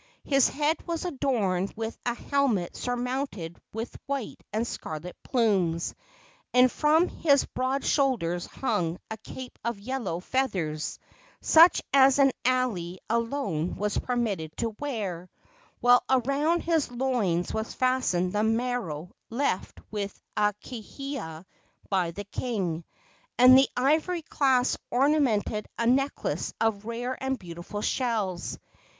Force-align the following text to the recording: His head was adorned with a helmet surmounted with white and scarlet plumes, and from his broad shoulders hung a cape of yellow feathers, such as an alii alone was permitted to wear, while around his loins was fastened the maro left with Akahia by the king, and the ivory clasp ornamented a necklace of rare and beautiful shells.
His 0.23 0.49
head 0.49 0.77
was 0.87 1.05
adorned 1.05 1.73
with 1.75 1.95
a 2.07 2.15
helmet 2.15 2.75
surmounted 2.75 3.61
with 3.71 3.99
white 4.07 4.41
and 4.51 4.65
scarlet 4.65 5.15
plumes, 5.21 5.93
and 6.55 6.71
from 6.71 7.07
his 7.07 7.45
broad 7.45 7.85
shoulders 7.85 8.47
hung 8.47 8.97
a 9.11 9.17
cape 9.17 9.59
of 9.63 9.77
yellow 9.79 10.19
feathers, 10.19 10.97
such 11.39 11.83
as 11.93 12.17
an 12.17 12.31
alii 12.43 12.97
alone 13.11 13.75
was 13.75 13.99
permitted 13.99 14.57
to 14.57 14.75
wear, 14.79 15.29
while 15.81 16.01
around 16.09 16.61
his 16.63 16.91
loins 16.91 17.53
was 17.53 17.75
fastened 17.75 18.33
the 18.33 18.41
maro 18.41 19.11
left 19.29 19.79
with 19.91 20.19
Akahia 20.35 21.45
by 21.91 22.09
the 22.09 22.23
king, 22.25 22.85
and 23.37 23.55
the 23.55 23.69
ivory 23.77 24.23
clasp 24.23 24.81
ornamented 24.89 25.67
a 25.77 25.85
necklace 25.85 26.55
of 26.59 26.85
rare 26.85 27.15
and 27.23 27.37
beautiful 27.37 27.83
shells. 27.83 28.57